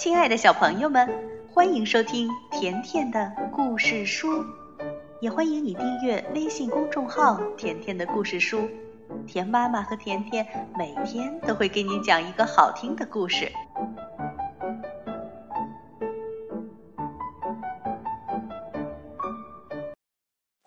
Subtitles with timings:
[0.00, 1.10] 亲爱的小朋友们，
[1.52, 4.46] 欢迎收听甜甜的故事书，
[5.20, 8.66] 也欢迎你订阅微信公众号“甜甜的故事书”。
[9.28, 10.46] 甜妈妈和甜甜
[10.78, 13.52] 每天都会给你讲一个好听的故事。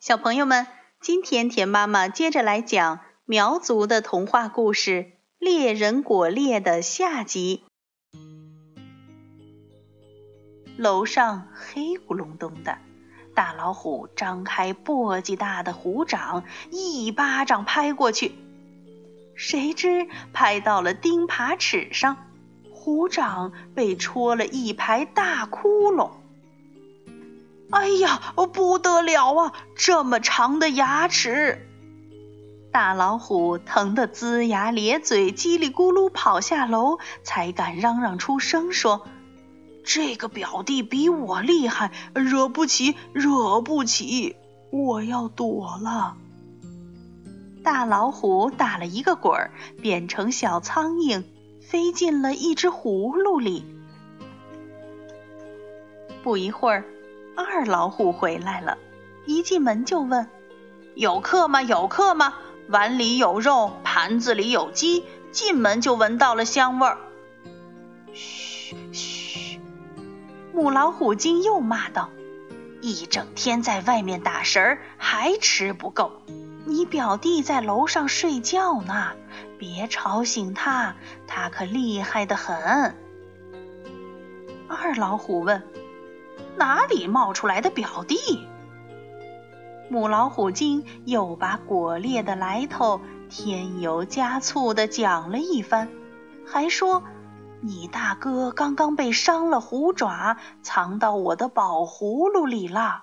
[0.00, 0.66] 小朋友们，
[1.00, 4.90] 今天甜妈妈接着来讲苗族的童话故事
[5.38, 7.69] 《猎人果猎》的下集。
[10.76, 12.78] 楼上黑咕隆咚的，
[13.34, 18.34] 大老虎张开簸箕大的虎掌，一巴掌拍过去，
[19.34, 22.16] 谁知拍到了钉耙齿上，
[22.72, 26.10] 虎掌被戳了一排大窟窿。
[27.70, 29.52] 哎呀，不得了啊！
[29.76, 31.68] 这么长的牙齿，
[32.72, 39.06] 大老虎疼得龇牙咧嘴，叽里咕噜跑下楼，才敢嚷嚷出声说。
[39.92, 44.36] 这个表弟比我厉害，惹不起，惹不起！
[44.70, 46.16] 我要躲了。
[47.64, 49.50] 大老虎打了一个滚儿，
[49.82, 51.24] 变成小苍蝇，
[51.60, 53.66] 飞进了一只葫芦里。
[56.22, 56.84] 不一会儿，
[57.36, 58.78] 二老虎回来了，
[59.26, 60.28] 一进门就问
[60.94, 61.62] ：“有客吗？
[61.62, 62.34] 有客吗？
[62.68, 66.96] 碗里有肉，盘子里有鸡，进门就闻到了香味儿。”
[68.14, 69.19] 嘘嘘。
[70.52, 72.10] 母老虎精又骂道
[72.82, 76.12] ：“一整天在外面打食儿，还吃不够。
[76.66, 79.12] 你表弟在楼上睡觉呢，
[79.58, 80.94] 别吵醒他，
[81.26, 82.94] 他可厉害的很。”
[84.68, 85.62] 二老虎问
[86.56, 88.16] ：“哪里冒出来的表弟？”
[89.88, 95.88] 母老虎精又把果猎的来头添油加醋的讲了一番，
[96.46, 97.02] 还说。
[97.62, 103.02] 你大哥刚刚被伤了虎爪，藏到我的宝葫芦里了。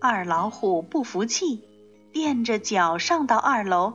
[0.00, 1.62] 二老虎不服气，
[2.12, 3.92] 垫着脚上到二楼，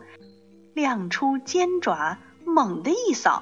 [0.76, 3.42] 亮出尖爪，猛地一扫，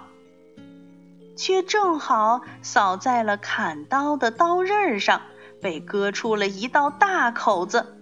[1.35, 5.21] 却正好扫在了砍刀的刀刃上，
[5.61, 7.97] 被割出了一道大口子。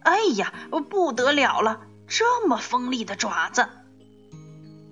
[0.00, 0.54] 哎呀，
[0.88, 1.80] 不得了了！
[2.06, 3.68] 这么锋利的爪子！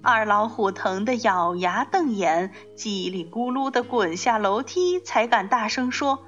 [0.05, 6.19] 二老虎疼得咬牙瞪眼，叽里咕噜地滚下楼梯，才敢大声说：“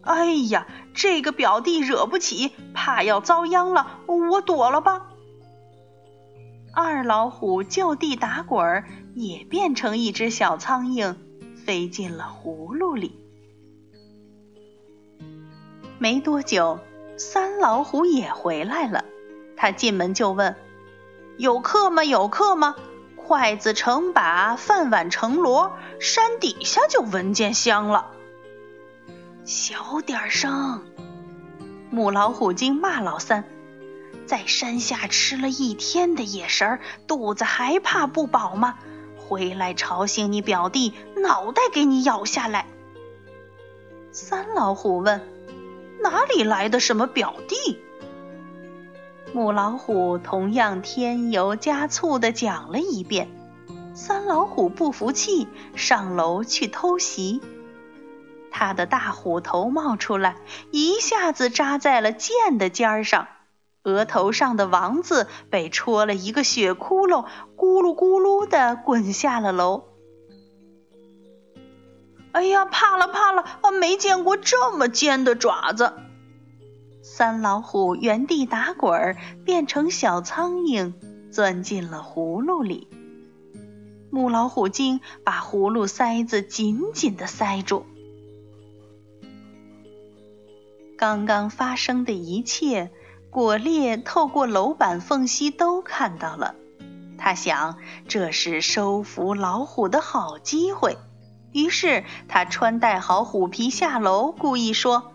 [0.00, 5.08] 哎呀，这个表弟惹不起，怕要遭殃了，我躲了吧。”
[6.74, 8.84] 二老虎就地打滚儿，
[9.14, 11.14] 也变成一只小苍蝇，
[11.66, 13.20] 飞进了葫芦里。
[15.98, 16.78] 没多久，
[17.18, 19.04] 三老虎也回来了，
[19.54, 20.56] 他进门就问
[21.36, 22.02] ：“有客吗？
[22.04, 22.74] 有客吗？”
[23.32, 28.10] 筷子成把，饭碗成箩，山底下就闻见香了。
[29.46, 30.84] 小点声！
[31.88, 33.44] 母老虎精骂老三，
[34.26, 38.78] 在山下吃了一天的野食儿，肚子还怕不饱吗？
[39.16, 42.66] 回来吵醒你表弟，脑袋给你咬下来。
[44.10, 45.26] 三老虎问：
[46.02, 47.82] 哪里来的什么表弟？
[49.34, 53.28] 母老虎同样添油加醋地讲了一遍，
[53.94, 57.40] 三老虎不服气，上楼去偷袭。
[58.50, 60.36] 他的大虎头冒出来，
[60.70, 63.26] 一下子扎在了剑的尖儿上，
[63.84, 67.24] 额头上的王字被戳了一个血窟窿，
[67.56, 69.84] 咕噜咕噜地滚下了楼。
[72.32, 73.42] 哎呀，怕了怕了！
[73.62, 75.94] 啊，没见过这么尖的爪子。
[77.14, 80.94] 三老虎原地打滚儿，变成小苍蝇，
[81.30, 82.88] 钻进了葫芦里。
[84.10, 87.84] 母老虎精把葫芦塞子紧紧地塞住。
[90.96, 92.90] 刚刚发生的一切，
[93.28, 96.54] 果猎透过楼板缝隙都看到了。
[97.18, 97.76] 他想，
[98.08, 100.96] 这是收服老虎的好机会，
[101.52, 105.11] 于是他穿戴好虎皮下楼，故意说。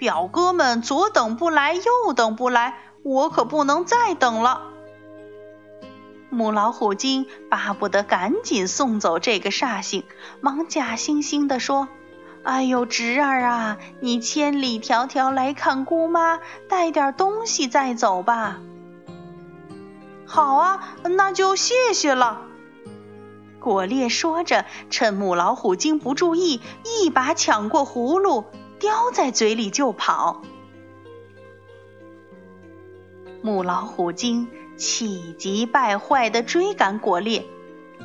[0.00, 4.62] 表哥们左等不来，右等不来，我可不能再等了。
[6.30, 10.04] 母老虎精巴不得赶紧送走这个煞星，
[10.40, 11.86] 忙假惺惺地说
[12.44, 18.58] ：“哎呦，侄儿啊，你千里迢迢来看姑妈，带点东西再走吧。”
[20.24, 22.40] 好啊，那就谢谢了。
[23.58, 28.46] 果烈说着，趁母老虎精不注意，一把抢过葫芦。
[28.80, 30.40] 叼在嘴里就跑，
[33.42, 34.48] 母老虎精
[34.78, 37.46] 气急败坏地追赶果烈，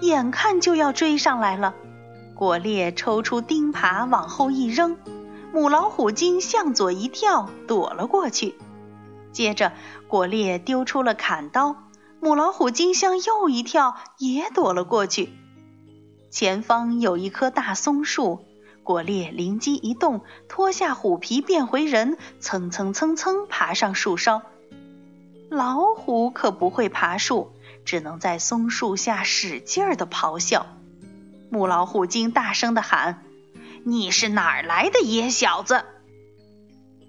[0.01, 1.73] 眼看就要追上来了。
[2.35, 4.97] 果烈抽出钉耙往后一扔，
[5.53, 8.55] 母老虎精向左一跳，躲了过去。
[9.31, 9.71] 接着，
[10.09, 11.77] 果烈丢出了砍刀，
[12.19, 15.29] 母老虎精向右一跳，也躲了过去。
[16.29, 18.43] 前方有一棵大松树，
[18.85, 24.43] 果烈灵机一动，脱下虎皮变回人，蹭蹭蹭蹭爬上树梢。
[25.49, 27.51] 老虎可不会爬树，
[27.83, 30.67] 只能在松树下使劲儿地咆哮。
[31.49, 33.23] 母老虎精大声地喊
[33.83, 35.83] ：“你是哪儿来的野小子？”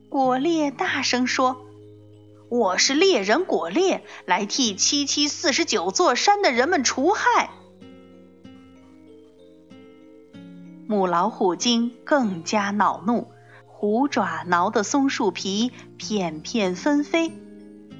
[0.08, 1.66] 果烈大声说
[2.48, 7.50] ：“我是猎人果烈，来替七七四十九座山的人们除害。”
[10.88, 13.28] 母老虎精更加恼怒，
[13.66, 17.32] 虎爪挠得松树皮片片纷飞。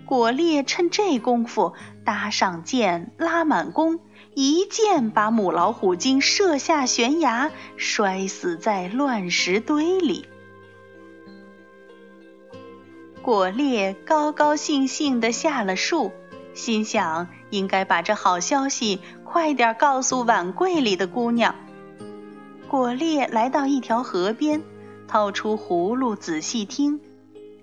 [0.04, 1.72] 果烈趁这功夫
[2.04, 3.98] 搭上箭，拉满弓。
[4.34, 10.26] 一箭把母老虎精射下悬崖，摔死在乱石堆里。
[13.22, 16.12] 果烈高高兴兴地下了树，
[16.54, 21.56] 心想应该把这好消息快点告诉碗柜里的姑娘。
[22.76, 24.62] 果烈来到一条河边，
[25.08, 27.00] 掏出葫芦仔细听，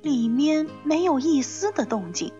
[0.02, 2.34] 里面没有一丝的动静。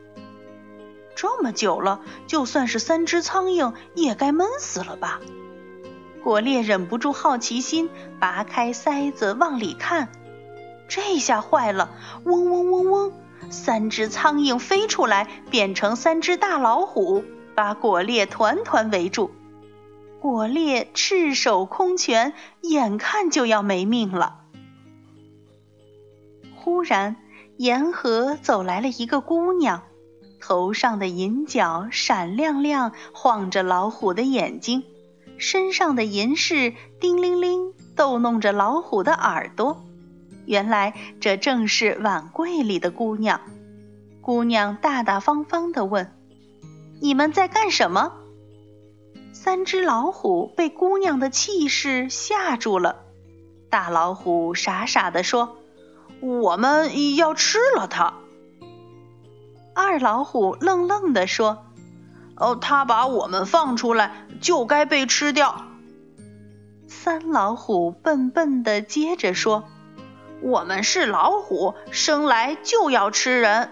[1.14, 5.22] 这么久了，就算是三只苍蝇也该闷死了吧？
[6.24, 10.10] 果烈忍不住好奇心，拔开塞子往里看。
[10.88, 11.92] 这下坏了！
[12.24, 13.14] 嗡嗡嗡嗡，
[13.52, 17.24] 三只苍蝇飞出来，变成三只大老虎，
[17.54, 19.30] 把果烈团团围住。
[20.24, 22.32] 果烈赤手空拳，
[22.62, 24.38] 眼看就要没命了。
[26.56, 27.18] 忽然，
[27.58, 29.84] 沿河走来了一个姑娘。
[30.40, 34.84] 头上的银角闪亮亮，晃着老虎的眼睛；
[35.38, 39.84] 身上的银饰叮铃铃，逗弄着老虎的耳朵。
[40.46, 43.42] 原来这正是碗柜里的姑娘。
[44.22, 46.16] 姑娘大大方方地问
[47.04, 48.14] ：“你们在干什么？”
[49.34, 53.04] 三只老虎被姑娘的气势吓住了。
[53.72, 55.58] 大老虎傻傻地说
[56.22, 58.14] ：“我们要吃了它。”
[59.74, 61.66] 二老虎愣愣地说
[62.38, 65.64] ：“哦，他把我们放出来，就该被吃掉。”
[66.88, 69.64] 三老虎笨笨的接着说
[70.42, 73.72] ：“我们是老虎，生来就要吃人。”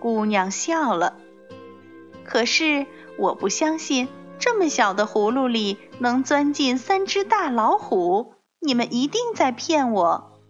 [0.00, 1.18] 姑娘笑了。
[2.24, 2.86] 可是
[3.18, 10.40] 我不相信，这么小的葫芦里能钻进三只大老虎，你们一定在骗我。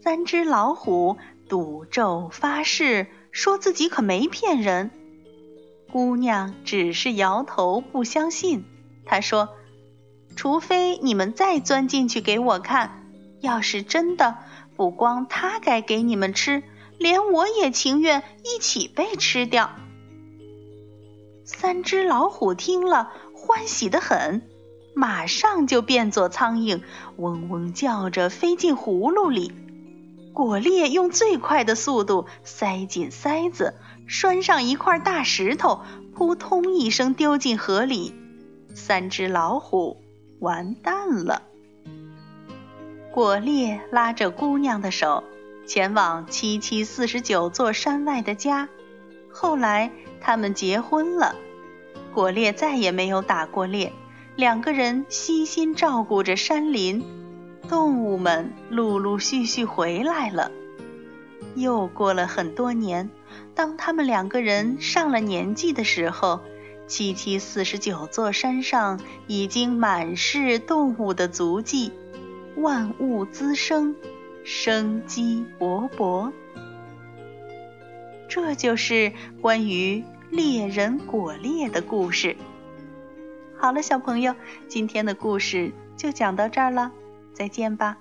[0.00, 1.16] 三只老虎。
[1.48, 4.90] 赌咒发誓，说自己可没骗人。
[5.92, 8.64] 姑娘只是摇头不相信。
[9.04, 9.50] 她说
[10.34, 13.04] ：“除非你们再钻进去给我看，
[13.42, 14.38] 要是真的，
[14.76, 16.62] 不光他该给你们吃，
[16.96, 19.72] 连我也情愿一起被吃掉。”
[21.44, 24.42] 三只老虎听了，欢喜的很，
[24.94, 26.82] 马上就变作苍蝇，
[27.16, 29.52] 嗡嗡叫着飞进葫芦里。
[30.32, 33.74] 果烈用最快的速度塞进塞子，
[34.06, 35.82] 拴上一块大石头，
[36.14, 38.14] 扑通一声丢进河里。
[38.74, 40.00] 三只老虎
[40.40, 41.42] 完蛋了。
[43.10, 45.22] 果烈拉着姑娘的手，
[45.66, 48.70] 前往七七四十九座山外的家。
[49.30, 51.34] 后来他们结婚了。
[52.14, 53.92] 果烈再也没有打过猎，
[54.36, 57.04] 两个人悉心照顾着山林。
[57.68, 60.50] 动物们陆陆续续回来了。
[61.54, 63.10] 又过了很多年，
[63.54, 66.40] 当他们两个人上了年纪的时候，
[66.86, 71.92] 七七四十九座山上已经满是动物的足迹，
[72.56, 73.94] 万物滋生，
[74.44, 76.30] 生机勃勃。
[78.28, 82.34] 这就是关于猎人果猎的故事。
[83.54, 84.34] 好了，小朋友，
[84.66, 86.90] 今天的故事就讲到这儿了。
[87.34, 87.98] 再见吧。